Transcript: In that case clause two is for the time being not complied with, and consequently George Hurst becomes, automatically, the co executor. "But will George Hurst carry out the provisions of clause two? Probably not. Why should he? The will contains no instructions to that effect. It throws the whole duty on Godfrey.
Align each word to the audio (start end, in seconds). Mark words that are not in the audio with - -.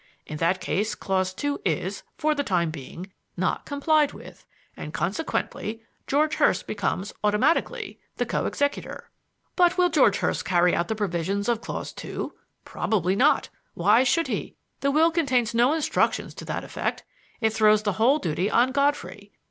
In 0.25 0.37
that 0.37 0.59
case 0.59 0.95
clause 0.95 1.31
two 1.31 1.61
is 1.63 2.01
for 2.17 2.33
the 2.33 2.43
time 2.43 2.71
being 2.71 3.11
not 3.37 3.67
complied 3.67 4.13
with, 4.13 4.47
and 4.75 4.95
consequently 4.95 5.83
George 6.07 6.37
Hurst 6.37 6.65
becomes, 6.65 7.13
automatically, 7.23 7.99
the 8.17 8.25
co 8.25 8.47
executor. 8.47 9.11
"But 9.55 9.77
will 9.77 9.89
George 9.89 10.17
Hurst 10.17 10.43
carry 10.43 10.73
out 10.73 10.87
the 10.87 10.95
provisions 10.95 11.47
of 11.47 11.61
clause 11.61 11.93
two? 11.93 12.33
Probably 12.65 13.15
not. 13.15 13.49
Why 13.75 14.03
should 14.03 14.25
he? 14.25 14.55
The 14.79 14.89
will 14.89 15.11
contains 15.11 15.53
no 15.53 15.71
instructions 15.71 16.33
to 16.33 16.45
that 16.45 16.63
effect. 16.63 17.03
It 17.39 17.53
throws 17.53 17.83
the 17.83 17.93
whole 18.01 18.17
duty 18.17 18.49
on 18.49 18.71
Godfrey. 18.71 19.31